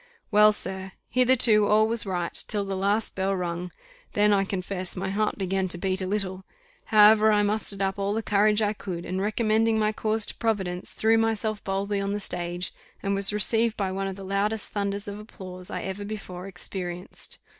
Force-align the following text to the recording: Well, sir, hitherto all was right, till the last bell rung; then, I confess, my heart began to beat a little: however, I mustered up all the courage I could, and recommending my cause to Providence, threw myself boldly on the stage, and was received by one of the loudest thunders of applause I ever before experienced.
Well, 0.31 0.51
sir, 0.51 0.93
hitherto 1.11 1.67
all 1.67 1.87
was 1.87 2.07
right, 2.07 2.33
till 2.47 2.65
the 2.65 2.75
last 2.75 3.13
bell 3.13 3.35
rung; 3.35 3.69
then, 4.13 4.33
I 4.33 4.45
confess, 4.45 4.95
my 4.95 5.11
heart 5.11 5.37
began 5.37 5.67
to 5.67 5.77
beat 5.77 6.01
a 6.01 6.07
little: 6.07 6.43
however, 6.85 7.31
I 7.31 7.43
mustered 7.43 7.83
up 7.83 7.99
all 7.99 8.15
the 8.15 8.23
courage 8.23 8.63
I 8.63 8.73
could, 8.73 9.05
and 9.05 9.21
recommending 9.21 9.77
my 9.77 9.91
cause 9.91 10.25
to 10.25 10.33
Providence, 10.35 10.95
threw 10.95 11.19
myself 11.19 11.63
boldly 11.63 12.01
on 12.01 12.13
the 12.13 12.19
stage, 12.19 12.73
and 13.03 13.13
was 13.13 13.31
received 13.31 13.77
by 13.77 13.91
one 13.91 14.07
of 14.07 14.15
the 14.15 14.25
loudest 14.25 14.71
thunders 14.71 15.07
of 15.07 15.19
applause 15.19 15.69
I 15.69 15.83
ever 15.83 16.03
before 16.03 16.47
experienced. 16.47 17.37